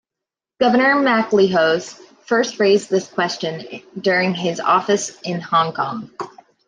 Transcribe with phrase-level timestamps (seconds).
[0.59, 1.93] Governor MacLehose
[2.25, 6.09] first raised this question during his office in Hong Kong.